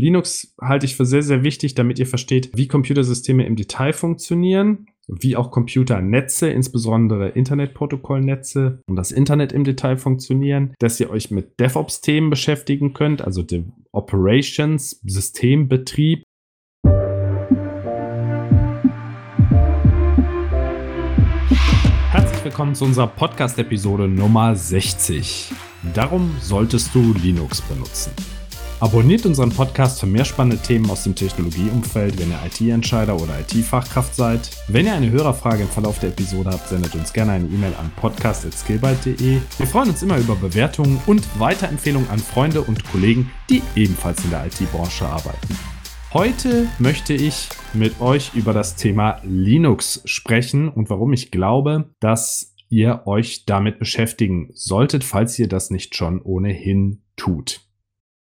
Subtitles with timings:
[0.00, 4.86] Linux halte ich für sehr, sehr wichtig, damit ihr versteht, wie Computersysteme im Detail funktionieren,
[5.06, 11.60] wie auch Computernetze, insbesondere Internetprotokollnetze und das Internet im Detail funktionieren, dass ihr euch mit
[11.60, 16.22] DevOps-Themen beschäftigen könnt, also dem Operations, Systembetrieb.
[22.10, 25.52] Herzlich willkommen zu unserer Podcast-Episode Nummer 60.
[25.92, 28.12] Darum solltest du Linux benutzen.
[28.80, 34.14] Abonniert unseren Podcast für mehr spannende Themen aus dem Technologieumfeld, wenn ihr IT-Entscheider oder IT-Fachkraft
[34.14, 34.50] seid.
[34.68, 37.92] Wenn ihr eine Hörerfrage im Verlauf der Episode habt, sendet uns gerne eine E-Mail an
[37.96, 39.38] podcast.skillbyte.de.
[39.58, 44.30] Wir freuen uns immer über Bewertungen und Weiterempfehlungen an Freunde und Kollegen, die ebenfalls in
[44.30, 45.58] der IT-Branche arbeiten.
[46.14, 52.54] Heute möchte ich mit euch über das Thema Linux sprechen und warum ich glaube, dass
[52.70, 57.60] ihr euch damit beschäftigen solltet, falls ihr das nicht schon ohnehin tut.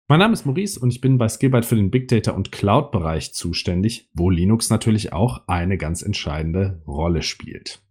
[0.09, 2.91] Mein Name ist Maurice und ich bin bei Skillbyte für den Big Data und Cloud
[2.91, 7.81] Bereich zuständig, wo Linux natürlich auch eine ganz entscheidende Rolle spielt.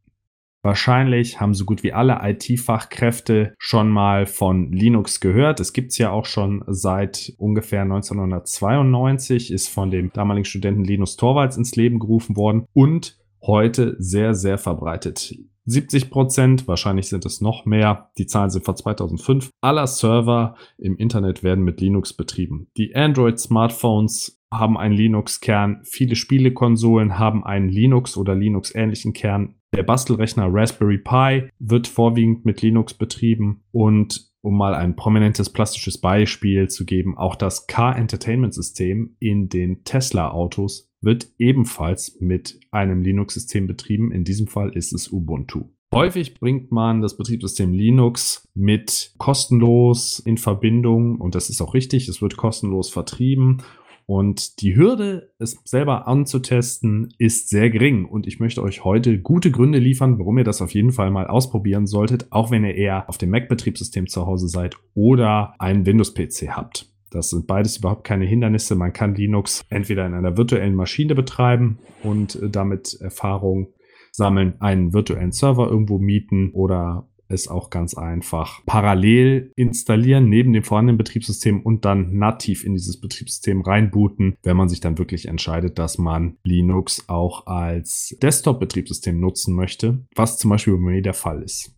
[0.63, 5.59] Wahrscheinlich haben so gut wie alle IT-Fachkräfte schon mal von Linux gehört.
[5.59, 11.17] Es gibt es ja auch schon seit ungefähr 1992, ist von dem damaligen Studenten Linus
[11.17, 15.35] Torvalds ins Leben gerufen worden und heute sehr, sehr verbreitet.
[15.65, 20.97] 70 Prozent, wahrscheinlich sind es noch mehr, die Zahlen sind von 2005, aller Server im
[20.97, 22.69] Internet werden mit Linux betrieben.
[22.77, 29.55] Die Android-Smartphones haben einen Linux-Kern, viele Spielekonsolen haben einen Linux- oder Linux-ähnlichen Kern.
[29.75, 35.99] Der Bastelrechner Raspberry Pi wird vorwiegend mit Linux betrieben und um mal ein prominentes plastisches
[35.99, 43.03] Beispiel zu geben, auch das Car Entertainment System in den Tesla-Autos wird ebenfalls mit einem
[43.03, 44.13] Linux-System betrieben.
[44.13, 45.71] In diesem Fall ist es Ubuntu.
[45.93, 52.09] Häufig bringt man das Betriebssystem Linux mit kostenlos in Verbindung und das ist auch richtig,
[52.09, 53.59] es wird kostenlos vertrieben
[54.07, 58.05] und die Hürde, es selber anzutesten, ist sehr gering.
[58.05, 61.27] Und ich möchte euch heute gute Gründe liefern, warum ihr das auf jeden Fall mal
[61.27, 66.51] ausprobieren solltet, auch wenn ihr eher auf dem Mac-Betriebssystem zu Hause seid oder einen Windows-PC
[66.51, 66.93] habt.
[67.11, 68.75] Das sind beides überhaupt keine Hindernisse.
[68.75, 73.69] Man kann Linux entweder in einer virtuellen Maschine betreiben und äh, damit Erfahrung
[74.11, 80.63] sammeln, einen virtuellen Server irgendwo mieten oder es auch ganz einfach parallel installieren neben dem
[80.63, 85.79] vorhandenen Betriebssystem und dann nativ in dieses Betriebssystem reinbooten, wenn man sich dann wirklich entscheidet,
[85.79, 91.43] dass man Linux auch als Desktop-Betriebssystem nutzen möchte, was zum Beispiel bei mir der Fall
[91.43, 91.75] ist.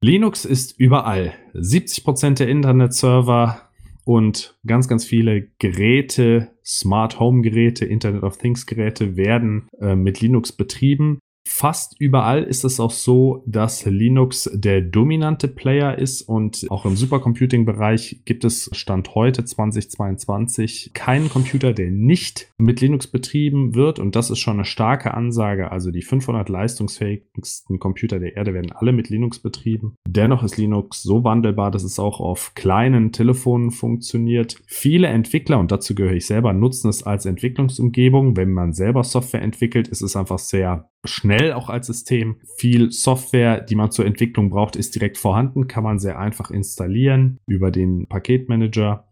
[0.00, 1.34] Linux ist überall.
[1.54, 3.68] 70 Prozent der Internetserver
[4.04, 10.20] und ganz, ganz viele Geräte, Smart Home Geräte, Internet of Things Geräte werden äh, mit
[10.20, 11.18] Linux betrieben.
[11.50, 16.94] Fast überall ist es auch so, dass Linux der dominante Player ist und auch im
[16.94, 24.14] Supercomputing-Bereich gibt es Stand heute 2022 keinen Computer, der nicht mit Linux betrieben wird und
[24.14, 25.72] das ist schon eine starke Ansage.
[25.72, 29.96] Also die 500 leistungsfähigsten Computer der Erde werden alle mit Linux betrieben.
[30.06, 34.60] Dennoch ist Linux so wandelbar, dass es auch auf kleinen Telefonen funktioniert.
[34.66, 38.36] Viele Entwickler, und dazu gehöre ich selber, nutzen es als Entwicklungsumgebung.
[38.36, 42.40] Wenn man selber Software entwickelt, ist es einfach sehr schnell auch als System.
[42.56, 47.38] Viel Software, die man zur Entwicklung braucht, ist direkt vorhanden, kann man sehr einfach installieren
[47.46, 49.08] über den Paketmanager.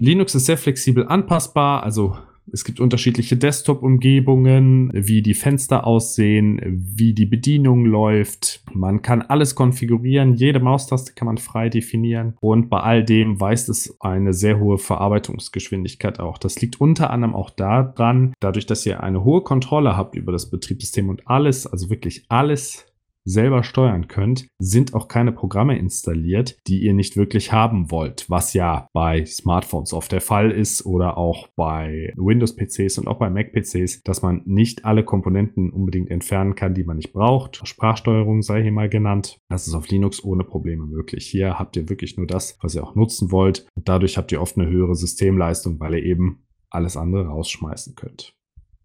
[0.00, 2.16] Linux ist sehr flexibel anpassbar, also
[2.50, 8.62] es gibt unterschiedliche Desktop-Umgebungen, wie die Fenster aussehen, wie die Bedienung läuft.
[8.72, 10.34] Man kann alles konfigurieren.
[10.34, 12.36] Jede Maustaste kann man frei definieren.
[12.40, 16.38] Und bei all dem weist es eine sehr hohe Verarbeitungsgeschwindigkeit auch.
[16.38, 20.50] Das liegt unter anderem auch daran, dadurch, dass ihr eine hohe Kontrolle habt über das
[20.50, 22.86] Betriebssystem und alles, also wirklich alles
[23.24, 28.54] selber steuern könnt, sind auch keine Programme installiert, die ihr nicht wirklich haben wollt, was
[28.54, 34.02] ja bei Smartphones oft der Fall ist oder auch bei Windows-PCs und auch bei Mac-PCs,
[34.02, 37.66] dass man nicht alle Komponenten unbedingt entfernen kann, die man nicht braucht.
[37.66, 39.38] Sprachsteuerung sei hier mal genannt.
[39.48, 41.26] Das ist auf Linux ohne Probleme möglich.
[41.26, 44.40] Hier habt ihr wirklich nur das, was ihr auch nutzen wollt und dadurch habt ihr
[44.40, 48.34] oft eine höhere Systemleistung, weil ihr eben alles andere rausschmeißen könnt.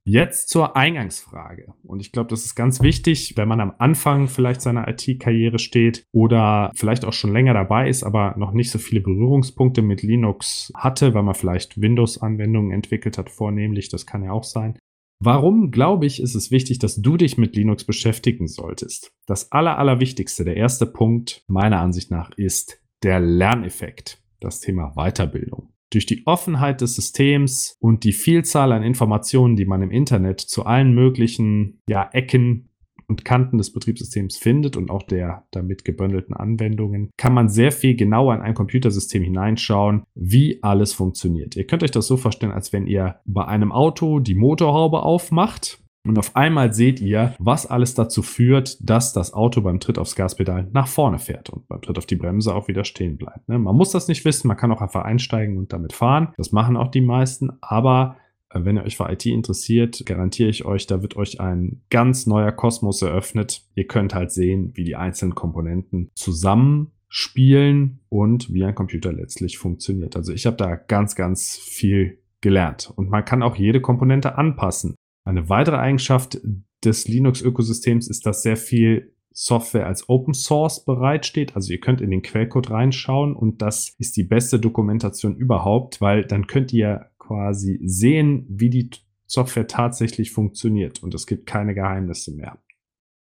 [0.09, 1.73] Jetzt zur Eingangsfrage.
[1.83, 6.05] Und ich glaube, das ist ganz wichtig, wenn man am Anfang vielleicht seiner IT-Karriere steht
[6.13, 10.71] oder vielleicht auch schon länger dabei ist, aber noch nicht so viele Berührungspunkte mit Linux
[10.73, 13.89] hatte, weil man vielleicht Windows-Anwendungen entwickelt hat, vornehmlich.
[13.89, 14.79] Das kann ja auch sein.
[15.21, 19.11] Warum, glaube ich, ist es wichtig, dass du dich mit Linux beschäftigen solltest?
[19.25, 25.73] Das Aller, Allerwichtigste, der erste Punkt meiner Ansicht nach ist der Lerneffekt, das Thema Weiterbildung.
[25.91, 30.65] Durch die Offenheit des Systems und die Vielzahl an Informationen, die man im Internet zu
[30.65, 32.69] allen möglichen ja, Ecken
[33.07, 37.95] und Kanten des Betriebssystems findet und auch der damit gebündelten Anwendungen, kann man sehr viel
[37.95, 41.55] genauer in ein Computersystem hineinschauen, wie alles funktioniert.
[41.55, 45.79] Ihr könnt euch das so vorstellen, als wenn ihr bei einem Auto die Motorhaube aufmacht
[46.07, 50.15] und auf einmal seht ihr, was alles dazu führt, dass das Auto beim Tritt aufs
[50.15, 53.47] Gaspedal nach vorne fährt und beim Tritt auf die Bremse auch wieder stehen bleibt.
[53.49, 53.59] Ne?
[53.59, 56.33] Man muss das nicht wissen, man kann auch einfach einsteigen und damit fahren.
[56.37, 58.17] Das machen auch die meisten, aber
[58.49, 62.27] äh, wenn ihr euch für IT interessiert, garantiere ich euch, da wird euch ein ganz
[62.27, 63.63] neuer Kosmos eröffnet.
[63.75, 70.15] Ihr könnt halt sehen, wie die einzelnen Komponenten zusammenspielen und wie ein Computer letztlich funktioniert.
[70.15, 72.91] Also ich habe da ganz, ganz viel gelernt.
[72.95, 74.95] Und man kann auch jede Komponente anpassen.
[75.27, 76.39] Eine weitere Eigenschaft
[76.85, 81.53] des Linux-Ökosystems ist, dass sehr viel Software als Open Source bereitsteht.
[81.53, 86.23] Also ihr könnt in den Quellcode reinschauen und das ist die beste Dokumentation überhaupt, weil
[86.23, 88.89] dann könnt ihr quasi sehen, wie die
[89.25, 92.57] Software tatsächlich funktioniert und es gibt keine Geheimnisse mehr.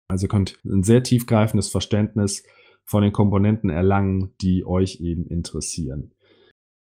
[0.08, 2.42] Also ihr könnt ein sehr tiefgreifendes Verständnis
[2.84, 6.12] von den Komponenten erlangen, die euch eben interessieren.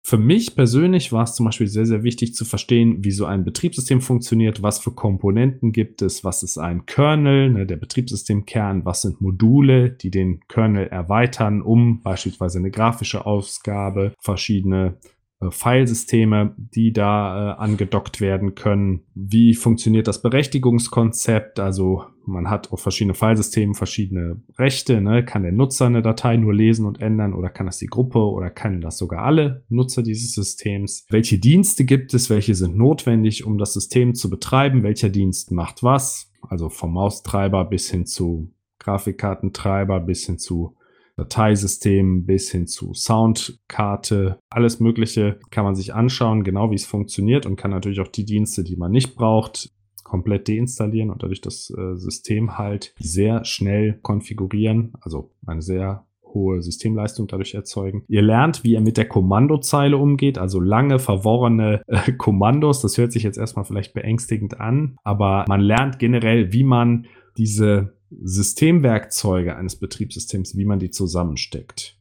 [0.08, 3.44] Für mich persönlich war es zum Beispiel sehr, sehr wichtig zu verstehen, wie so ein
[3.44, 9.02] Betriebssystem funktioniert, was für Komponenten gibt es, was ist ein Kernel, ne, der Betriebssystemkern, was
[9.02, 14.96] sind Module, die den Kernel erweitern, um beispielsweise eine grafische Ausgabe, verschiedene
[15.40, 19.02] äh, Filesysteme, die da äh, angedockt werden können.
[19.14, 21.61] Wie funktioniert das Berechtigungskonzept?
[21.61, 25.00] Also man hat auf verschiedene Filesystemen verschiedene Rechte.
[25.00, 25.25] Ne?
[25.25, 28.50] Kann der Nutzer eine Datei nur lesen und ändern oder kann das die Gruppe oder
[28.50, 31.06] kann das sogar alle Nutzer dieses Systems?
[31.08, 32.31] Welche Dienste gibt es?
[32.31, 34.82] Welche sind notwendig, um das System zu betreiben?
[34.82, 36.32] Welcher Dienst macht was?
[36.43, 40.76] Also vom Maustreiber bis hin zu Grafikkartentreiber bis hin zu
[41.19, 47.44] Dateisystem bis hin zu Soundkarte, alles Mögliche kann man sich anschauen, genau wie es funktioniert
[47.44, 49.70] und kann natürlich auch die Dienste, die man nicht braucht,
[50.05, 56.62] komplett deinstallieren und dadurch das äh, System halt sehr schnell konfigurieren, also eine sehr hohe
[56.62, 58.05] Systemleistung dadurch erzeugen.
[58.06, 62.81] Ihr lernt, wie ihr mit der Kommandozeile umgeht, also lange verworrene äh, Kommandos.
[62.81, 67.06] Das hört sich jetzt erstmal vielleicht beängstigend an, aber man lernt generell, wie man
[67.37, 71.99] diese Systemwerkzeuge eines Betriebssystems, wie man die zusammensteckt.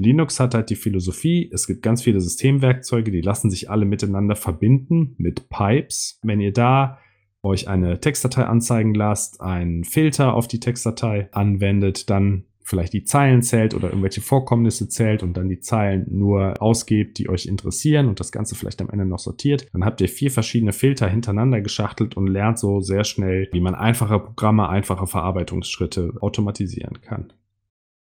[0.00, 4.36] Linux hat halt die Philosophie, es gibt ganz viele Systemwerkzeuge, die lassen sich alle miteinander
[4.36, 6.20] verbinden mit Pipes.
[6.22, 6.98] Wenn ihr da
[7.42, 13.40] euch eine Textdatei anzeigen lasst, einen Filter auf die Textdatei anwendet, dann vielleicht die Zeilen
[13.42, 18.20] zählt oder irgendwelche Vorkommnisse zählt und dann die Zeilen nur ausgebt, die euch interessieren und
[18.20, 22.16] das Ganze vielleicht am Ende noch sortiert, dann habt ihr vier verschiedene Filter hintereinander geschachtelt
[22.16, 27.32] und lernt so sehr schnell, wie man einfache Programme, einfache Verarbeitungsschritte automatisieren kann.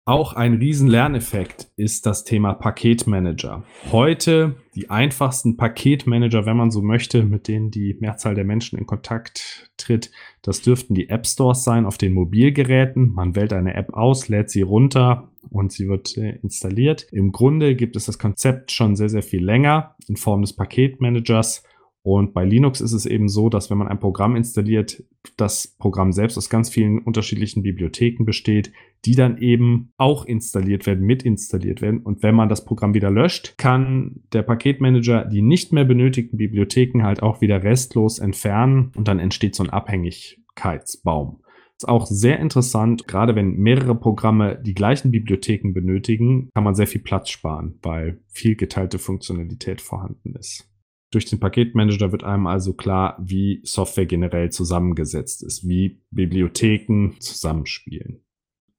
[0.04, 3.62] Auch ein riesen Lerneffekt ist das Thema Paketmanager.
[3.92, 8.86] Heute die einfachsten Paketmanager, wenn man so möchte, mit denen die Mehrzahl der Menschen in
[8.86, 10.10] Kontakt tritt,
[10.42, 13.12] das dürften die App Stores sein auf den Mobilgeräten.
[13.12, 17.06] Man wählt eine App aus, lädt sie runter und sie wird äh, installiert.
[17.12, 21.62] Im Grunde gibt es das Konzept schon sehr, sehr viel länger in Form des Paketmanagers
[22.04, 25.04] und bei Linux ist es eben so, dass wenn man ein Programm installiert,
[25.36, 28.72] das Programm selbst aus ganz vielen unterschiedlichen Bibliotheken besteht,
[29.04, 32.00] die dann eben auch installiert werden, mitinstalliert werden.
[32.00, 37.04] Und wenn man das Programm wieder löscht, kann der Paketmanager die nicht mehr benötigten Bibliotheken
[37.04, 41.38] halt auch wieder restlos entfernen und dann entsteht so ein Abhängigkeitsbaum.
[41.76, 46.86] Ist auch sehr interessant, gerade wenn mehrere Programme die gleichen Bibliotheken benötigen, kann man sehr
[46.88, 50.71] viel Platz sparen, weil viel geteilte Funktionalität vorhanden ist.
[51.12, 58.24] Durch den Paketmanager wird einem also klar, wie Software generell zusammengesetzt ist, wie Bibliotheken zusammenspielen.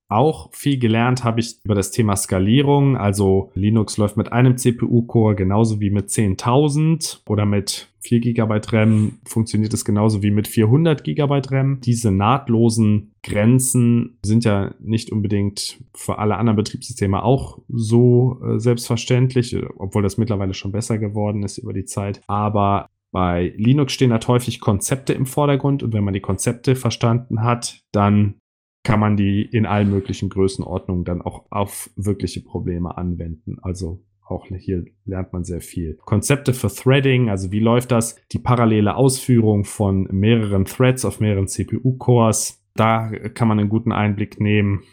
[0.10, 2.98] Auch viel gelernt habe ich über das Thema Skalierung.
[2.98, 9.20] Also Linux läuft mit einem CPU-Core genauso wie mit 10.000 oder mit 4 GB RAM
[9.26, 11.80] funktioniert es genauso wie mit 400 GB RAM.
[11.82, 19.56] Diese nahtlosen Grenzen sind ja nicht unbedingt für alle anderen Betriebssysteme auch so äh, selbstverständlich,
[19.78, 22.22] obwohl das mittlerweile schon besser geworden ist über die Zeit.
[22.28, 27.44] Aber bei Linux stehen halt häufig Konzepte im Vordergrund und wenn man die Konzepte verstanden
[27.44, 28.36] hat, dann
[28.84, 33.58] kann man die in allen möglichen Größenordnungen dann auch auf wirkliche Probleme anwenden.
[33.62, 35.98] Also auch hier lernt man sehr viel.
[36.06, 38.16] Konzepte für Threading, also wie läuft das?
[38.32, 42.62] Die parallele Ausführung von mehreren Threads auf mehreren CPU-Cores.
[42.76, 44.84] Da kann man einen guten Einblick nehmen.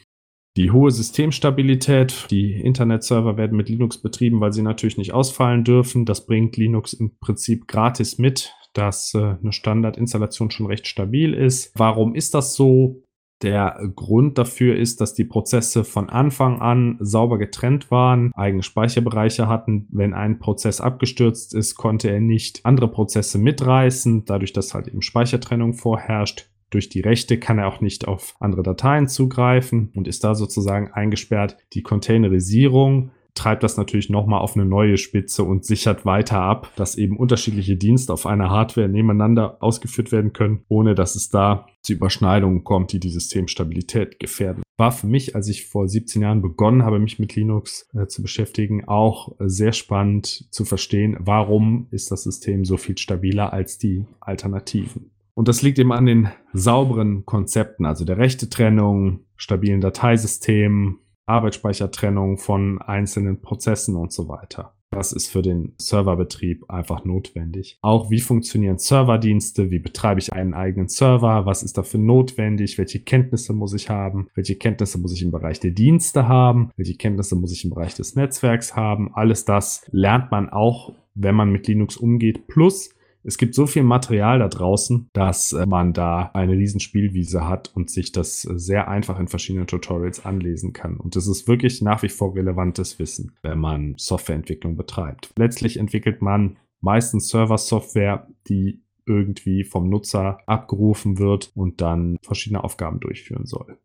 [0.57, 2.27] Die hohe Systemstabilität.
[2.31, 6.05] Die Internetserver werden mit Linux betrieben, weil sie natürlich nicht ausfallen dürfen.
[6.05, 11.73] Das bringt Linux im Prinzip gratis mit, dass äh, eine Standardinstallation schon recht stabil ist.
[11.77, 13.03] Warum ist das so?
[13.43, 19.49] Der Grund dafür ist, dass die Prozesse von Anfang an sauber getrennt waren, eigene Speicherbereiche
[19.49, 19.89] hatten.
[19.91, 25.01] Wenn ein Prozess abgestürzt ist, konnte er nicht andere Prozesse mitreißen, dadurch, dass halt eben
[25.01, 26.49] Speichertrennung vorherrscht.
[26.71, 30.93] durch die Rechte kann er auch nicht auf andere Dateien zugreifen und ist da sozusagen
[30.93, 31.57] eingesperrt.
[31.73, 36.97] Die Containerisierung treibt das natürlich nochmal auf eine neue Spitze und sichert weiter ab, dass
[36.97, 41.95] eben unterschiedliche Dienste auf einer Hardware nebeneinander ausgeführt werden können, ohne dass es da zu
[41.95, 44.63] Überschneidungen kommt, die die Systemstabilität gefährden.
[44.77, 48.21] War für mich, als ich vor 17 Jahren begonnen habe, mich mit Linux äh, zu
[48.21, 53.79] beschäftigen, auch äh, sehr spannend zu verstehen, warum ist das System so viel stabiler als
[53.79, 55.13] die Alternativen.
[55.33, 60.99] Und das liegt eben an den sauberen Konzepten, also der rechte Trennung, stabilen Dateisystemen,
[61.31, 64.75] Arbeitsspeichertrennung von einzelnen Prozessen und so weiter.
[64.93, 67.79] Das ist für den Serverbetrieb einfach notwendig.
[67.81, 69.71] Auch wie funktionieren Serverdienste?
[69.71, 71.47] Wie betreibe ich einen eigenen Server?
[71.47, 72.77] Was ist dafür notwendig?
[72.77, 74.29] Welche Kenntnisse muss ich haben?
[74.35, 76.73] Welche Kenntnisse muss ich im Bereich der Dienste haben?
[76.77, 79.15] Welche Kenntnisse muss ich im Bereich des Netzwerks haben?
[79.15, 82.49] Alles das lernt man auch, wenn man mit Linux umgeht.
[82.49, 82.91] Plus
[83.23, 87.71] es gibt so viel Material da draußen, dass äh, man da eine riesen Spielwiese hat
[87.75, 90.97] und sich das äh, sehr einfach in verschiedenen Tutorials anlesen kann.
[90.97, 95.33] Und das ist wirklich nach wie vor relevantes Wissen, wenn man Softwareentwicklung betreibt.
[95.37, 103.00] Letztlich entwickelt man meistens Server-Software, die irgendwie vom Nutzer abgerufen wird und dann verschiedene Aufgaben
[103.00, 103.79] durchführen soll.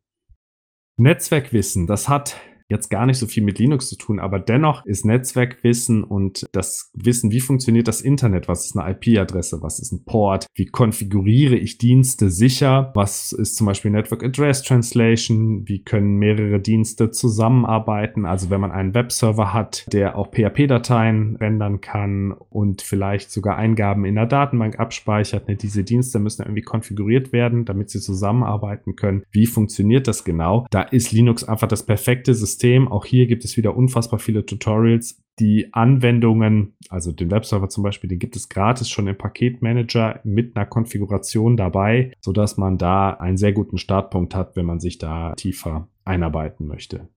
[0.98, 2.38] Netzwerkwissen, das hat
[2.70, 6.92] jetzt gar nicht so viel mit Linux zu tun, aber dennoch ist Netzwerkwissen und das
[6.94, 11.56] Wissen, wie funktioniert das Internet, was ist eine IP-Adresse, was ist ein Port, wie konfiguriere
[11.56, 18.26] ich Dienste sicher, was ist zum Beispiel Network Address Translation, wie können mehrere Dienste zusammenarbeiten,
[18.26, 24.06] also wenn man einen Webserver hat, der auch PHP-Dateien rendern kann und vielleicht sogar Eingaben
[24.06, 29.24] in der Datenbank abspeichert, ne, diese Dienste müssen irgendwie konfiguriert werden, damit sie zusammenarbeiten können.
[29.32, 30.66] Wie funktioniert das genau?
[30.72, 32.88] Da ist Linux einfach das perfekte System System.
[32.88, 35.22] Auch hier gibt es wieder unfassbar viele Tutorials.
[35.40, 40.56] Die Anwendungen, also den Webserver zum Beispiel, den gibt es gratis schon im Paketmanager mit
[40.56, 45.34] einer Konfiguration dabei, sodass man da einen sehr guten Startpunkt hat, wenn man sich da
[45.36, 47.10] tiefer einarbeiten möchte.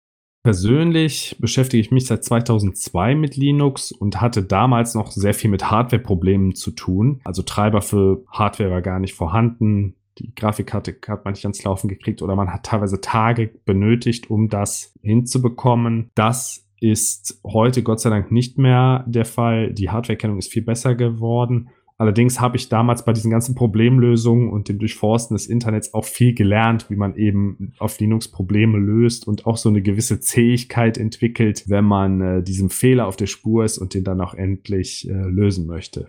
[0.43, 5.71] Persönlich beschäftige ich mich seit 2002 mit Linux und hatte damals noch sehr viel mit
[5.71, 7.21] Hardware-Problemen zu tun.
[7.25, 11.89] Also Treiber für Hardware war gar nicht vorhanden die Grafikkarte hat man nicht ans Laufen
[11.89, 16.11] gekriegt oder man hat teilweise Tage benötigt, um das hinzubekommen.
[16.15, 19.73] Das ist heute Gott sei Dank nicht mehr der Fall.
[19.73, 21.71] Die Hardwareerkennung ist viel besser geworden.
[22.01, 26.33] Allerdings habe ich damals bei diesen ganzen Problemlösungen und dem Durchforsten des Internets auch viel
[26.33, 31.65] gelernt, wie man eben auf Linux Probleme löst und auch so eine gewisse Zähigkeit entwickelt,
[31.67, 35.13] wenn man äh, diesem Fehler auf der Spur ist und den dann auch endlich äh,
[35.13, 36.09] lösen möchte.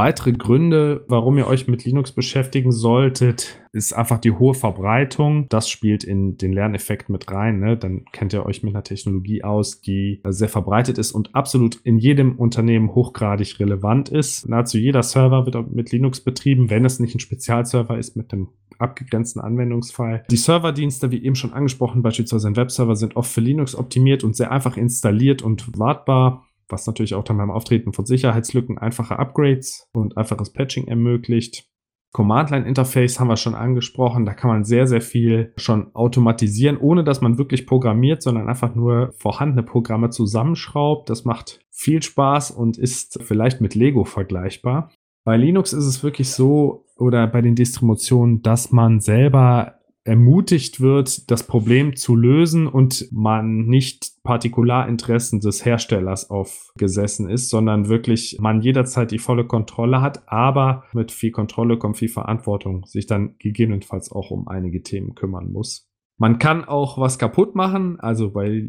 [0.00, 5.44] Weitere Gründe, warum ihr euch mit Linux beschäftigen solltet, ist einfach die hohe Verbreitung.
[5.50, 7.60] Das spielt in den Lerneffekt mit rein.
[7.60, 7.76] Ne?
[7.76, 11.98] Dann kennt ihr euch mit einer Technologie aus, die sehr verbreitet ist und absolut in
[11.98, 14.48] jedem Unternehmen hochgradig relevant ist.
[14.48, 18.48] Nahezu jeder Server wird mit Linux betrieben, wenn es nicht ein Spezialserver ist mit dem
[18.78, 20.24] abgegrenzten Anwendungsfall.
[20.30, 24.34] Die Serverdienste, wie eben schon angesprochen, beispielsweise ein Webserver, sind oft für Linux optimiert und
[24.34, 29.88] sehr einfach installiert und wartbar was natürlich auch dann beim Auftreten von Sicherheitslücken einfache Upgrades
[29.92, 31.66] und einfaches Patching ermöglicht.
[32.12, 34.26] Command-Line-Interface haben wir schon angesprochen.
[34.26, 38.74] Da kann man sehr, sehr viel schon automatisieren, ohne dass man wirklich programmiert, sondern einfach
[38.74, 41.08] nur vorhandene Programme zusammenschraubt.
[41.08, 44.90] Das macht viel Spaß und ist vielleicht mit Lego vergleichbar.
[45.24, 51.30] Bei Linux ist es wirklich so, oder bei den Distributionen, dass man selber ermutigt wird,
[51.30, 58.62] das Problem zu lösen und man nicht Partikularinteressen des Herstellers aufgesessen ist, sondern wirklich man
[58.62, 64.10] jederzeit die volle Kontrolle hat, aber mit viel Kontrolle kommt viel Verantwortung, sich dann gegebenenfalls
[64.10, 65.89] auch um einige Themen kümmern muss.
[66.20, 67.98] Man kann auch was kaputt machen.
[67.98, 68.68] Also bei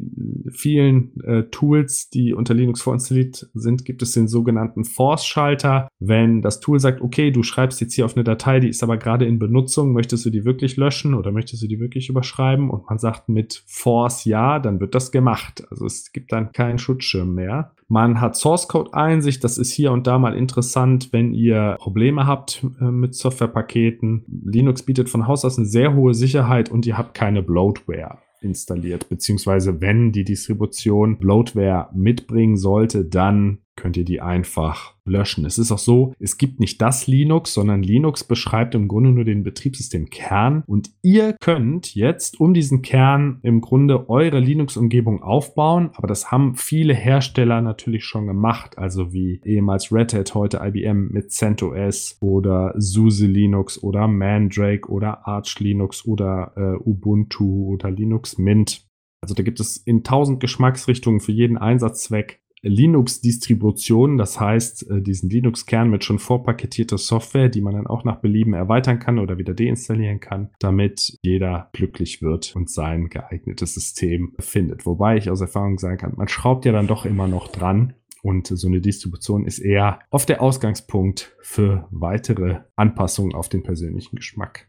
[0.53, 5.89] vielen äh, Tools, die unter Linux vorinstalliert sind, gibt es den sogenannten Force-Schalter.
[5.99, 8.95] Wenn das Tool sagt, okay, du schreibst jetzt hier auf eine Datei, die ist aber
[8.95, 12.69] gerade in Benutzung, möchtest du die wirklich löschen oder möchtest du die wirklich überschreiben?
[12.69, 15.65] Und man sagt mit Force ja, dann wird das gemacht.
[15.69, 17.73] Also es gibt dann keinen Schutzschirm mehr.
[17.91, 19.43] Man hat Source Code Einsicht.
[19.43, 24.23] Das ist hier und da mal interessant, wenn ihr Probleme habt äh, mit Softwarepaketen.
[24.45, 29.09] Linux bietet von Haus aus eine sehr hohe Sicherheit und ihr habt keine Bloatware installiert,
[29.09, 35.45] beziehungsweise wenn die Distribution Bloatware mitbringen sollte, dann könnt ihr die einfach löschen.
[35.45, 39.23] Es ist auch so, es gibt nicht das Linux, sondern Linux beschreibt im Grunde nur
[39.23, 46.07] den Betriebssystemkern und ihr könnt jetzt um diesen Kern im Grunde eure Linux-Umgebung aufbauen, aber
[46.07, 51.31] das haben viele Hersteller natürlich schon gemacht, also wie ehemals Red Hat, heute IBM mit
[51.31, 58.85] CentOS oder SUSE Linux oder Mandrake oder Arch Linux oder äh, Ubuntu oder Linux Mint.
[59.21, 65.29] Also da gibt es in tausend Geschmacksrichtungen für jeden Einsatzzweck Linux-Distributionen, das heißt äh, diesen
[65.29, 69.53] Linux-Kern mit schon vorpaketierter Software, die man dann auch nach Belieben erweitern kann oder wieder
[69.53, 74.85] deinstallieren kann, damit jeder glücklich wird und sein geeignetes System findet.
[74.85, 77.93] Wobei ich aus Erfahrung sagen kann, man schraubt ja dann doch immer noch dran.
[78.23, 84.15] Und so eine Distribution ist eher oft der Ausgangspunkt für weitere Anpassungen auf den persönlichen
[84.15, 84.67] Geschmack.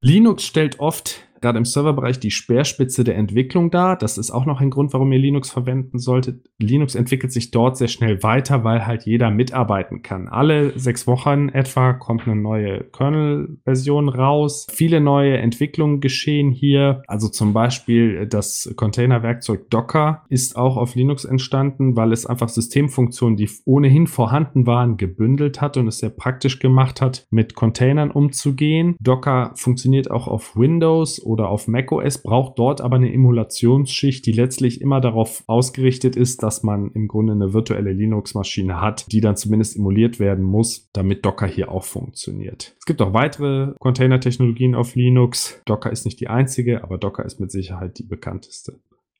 [0.00, 3.96] Linux stellt oft gerade im Serverbereich die Speerspitze der Entwicklung dar.
[3.96, 6.46] Das ist auch noch ein Grund, warum ihr Linux verwenden solltet.
[6.58, 10.28] Linux entwickelt sich dort sehr schnell weiter, weil halt jeder mitarbeiten kann.
[10.28, 14.66] Alle sechs Wochen etwa kommt eine neue Kernel-Version raus.
[14.70, 17.02] Viele neue Entwicklungen geschehen hier.
[17.06, 23.36] Also zum Beispiel das Containerwerkzeug Docker ist auch auf Linux entstanden, weil es einfach Systemfunktionen,
[23.36, 28.96] die ohnehin vorhanden waren, gebündelt hat und es sehr praktisch gemacht hat, mit Containern umzugehen.
[29.00, 34.80] Docker funktioniert auch auf Windows oder auf macOS, braucht dort aber eine Emulationsschicht, die letztlich
[34.80, 39.76] immer darauf ausgerichtet ist, dass man im Grunde eine virtuelle Linux-Maschine hat, die dann zumindest
[39.76, 42.74] emuliert werden muss, damit Docker hier auch funktioniert.
[42.78, 45.60] Es gibt auch weitere Container-Technologien auf Linux.
[45.66, 48.78] Docker ist nicht die einzige, aber Docker ist mit Sicherheit die bekannteste.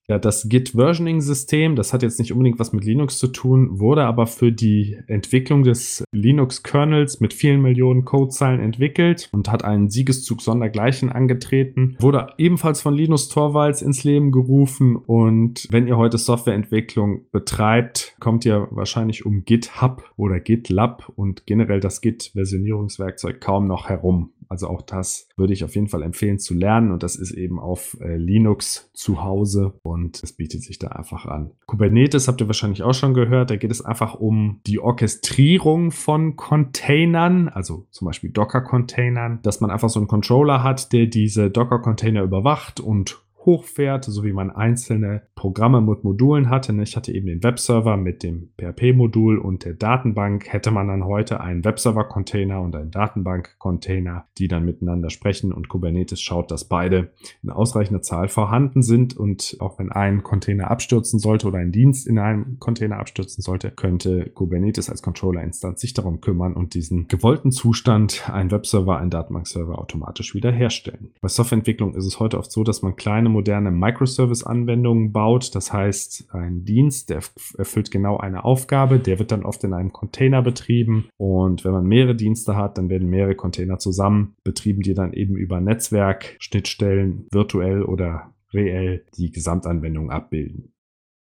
[0.08, 4.28] Ja, das Git-Versioning-System, das hat jetzt nicht unbedingt was mit Linux zu tun, wurde aber
[4.28, 11.10] für die Entwicklung des Linux-Kernels mit vielen Millionen Codezeilen entwickelt und hat einen Siegeszug sondergleichen
[11.10, 11.96] angetreten.
[11.98, 18.44] Wurde ebenfalls von Linus Torvalds ins Leben gerufen und wenn ihr heute Softwareentwicklung betreibt, kommt
[18.44, 24.30] ihr wahrscheinlich um GitHub oder GitLab und generell das Git-Versionierungswerkzeug kaum noch herum.
[24.49, 27.59] Also auch das würde ich auf jeden Fall empfehlen zu lernen und das ist eben
[27.59, 31.53] auf äh, Linux zu Hause und es bietet sich da einfach an.
[31.67, 36.37] Kubernetes habt ihr wahrscheinlich auch schon gehört, da geht es einfach um die Orchestrierung von
[36.37, 42.23] Containern, also zum Beispiel Docker-Containern, dass man einfach so einen Controller hat, der diese Docker-Container
[42.23, 46.73] überwacht und hochfährt, so wie man einzelne Programme mit Modulen hatte.
[46.73, 46.83] Ne?
[46.83, 50.50] Ich hatte eben den Webserver mit dem PHP-Modul und der Datenbank.
[50.50, 56.23] Hätte man dann heute einen Webserver-Container und einen Datenbank-Container, die dann miteinander sprechen und Kubernetes
[56.23, 57.11] schaut, dass beide
[57.43, 62.09] in ausreichender Zahl vorhanden sind und auch wenn ein Container abstürzen sollte oder ein Dienst
[62.09, 67.52] in einem Container abstürzen sollte, könnte Kubernetes als Controller-Instanz sich darum kümmern und diesen gewollten
[67.52, 71.10] Zustand, ein Webserver, ein Datenbankserver automatisch wiederherstellen.
[71.21, 75.25] Bei Softwareentwicklung ist es heute oft so, dass man kleine moderne Microservice-Anwendungen baut.
[75.54, 77.21] Das heißt, ein Dienst, der
[77.58, 81.08] erfüllt genau eine Aufgabe, der wird dann oft in einem Container betrieben.
[81.17, 85.36] Und wenn man mehrere Dienste hat, dann werden mehrere Container zusammen betrieben, die dann eben
[85.36, 90.73] über Netzwerk, Schnittstellen, virtuell oder reell die Gesamtanwendung abbilden.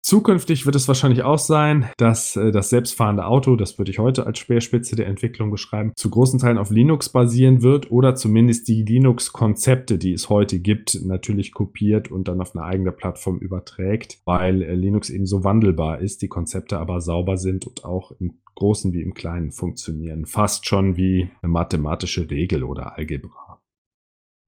[0.05, 4.27] Zukünftig wird es wahrscheinlich auch sein, dass äh, das selbstfahrende Auto, das würde ich heute
[4.27, 8.83] als Speerspitze der Entwicklung beschreiben, zu großen Teilen auf Linux basieren wird oder zumindest die
[8.83, 14.61] Linux-Konzepte, die es heute gibt, natürlich kopiert und dann auf eine eigene Plattform überträgt, weil
[14.61, 18.93] äh, Linux eben so wandelbar ist, die Konzepte aber sauber sind und auch im Großen
[18.93, 20.27] wie im Kleinen funktionieren.
[20.27, 23.63] Fast schon wie eine mathematische Regel oder Algebra.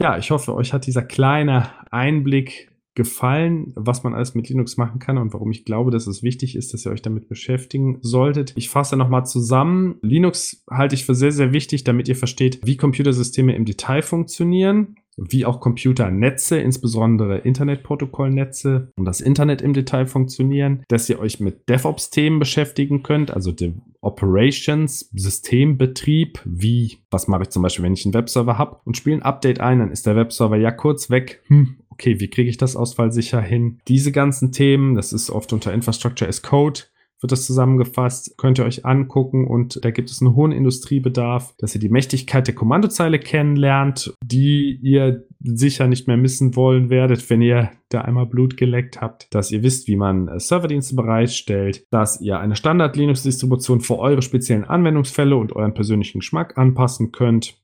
[0.02, 4.98] Ja, ich hoffe, euch hat dieser kleine Einblick gefallen, was man alles mit Linux machen
[4.98, 8.52] kann und warum ich glaube, dass es wichtig ist, dass ihr euch damit beschäftigen solltet.
[8.56, 9.98] Ich fasse nochmal zusammen.
[10.02, 14.96] Linux halte ich für sehr, sehr wichtig, damit ihr versteht, wie Computersysteme im Detail funktionieren
[15.16, 21.68] wie auch Computernetze, insbesondere Internetprotokollnetze und das Internet im Detail funktionieren, dass ihr euch mit
[21.68, 28.04] DevOps-Themen beschäftigen könnt, also dem Operations, Systembetrieb, wie, was mache ich zum Beispiel, wenn ich
[28.04, 31.42] einen Webserver habe und spiele ein Update ein, dann ist der Webserver ja kurz weg,
[31.46, 33.78] hm, okay, wie kriege ich das ausfallsicher hin?
[33.88, 36.82] Diese ganzen Themen, das ist oft unter Infrastructure as Code,
[37.22, 41.74] wird das zusammengefasst, könnt ihr euch angucken und da gibt es einen hohen Industriebedarf, dass
[41.74, 47.40] ihr die Mächtigkeit der Kommandozeile kennenlernt, die ihr sicher nicht mehr missen wollen werdet, wenn
[47.40, 52.20] ihr da einmal Blut geleckt habt, dass ihr wisst, wie man äh, Serverdienste bereitstellt, dass
[52.20, 57.56] ihr eine Standard-Linux-Distribution für eure speziellen Anwendungsfälle und euren persönlichen Geschmack anpassen könnt,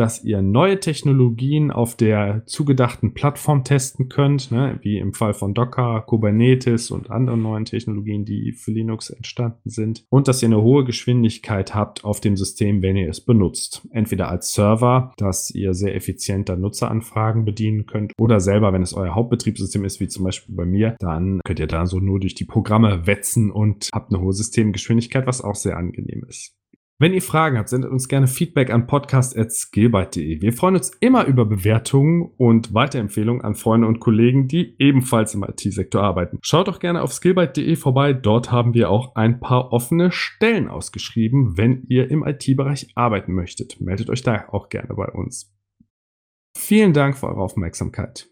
[0.00, 5.52] dass ihr neue Technologien auf der zugedachten Plattform testen könnt, ne, wie im Fall von
[5.52, 10.06] Docker, Kubernetes und anderen neuen Technologien, die für Linux entstanden sind.
[10.08, 13.86] Und dass ihr eine hohe Geschwindigkeit habt auf dem System, wenn ihr es benutzt.
[13.90, 18.94] Entweder als Server, dass ihr sehr effizient dann Nutzeranfragen bedienen könnt, oder selber, wenn es
[18.94, 22.34] euer Hauptbetriebssystem ist, wie zum Beispiel bei mir, dann könnt ihr da so nur durch
[22.34, 26.54] die Programme wetzen und habt eine hohe Systemgeschwindigkeit, was auch sehr angenehm ist.
[27.00, 30.42] Wenn ihr Fragen habt, sendet uns gerne Feedback an podcast.skillbyte.de.
[30.42, 35.42] Wir freuen uns immer über Bewertungen und Weiterempfehlungen an Freunde und Kollegen, die ebenfalls im
[35.42, 36.38] IT-Sektor arbeiten.
[36.42, 38.12] Schaut doch gerne auf skillbyte.de vorbei.
[38.12, 43.80] Dort haben wir auch ein paar offene Stellen ausgeschrieben, wenn ihr im IT-Bereich arbeiten möchtet.
[43.80, 45.50] Meldet euch da auch gerne bei uns.
[46.54, 48.29] Vielen Dank für eure Aufmerksamkeit.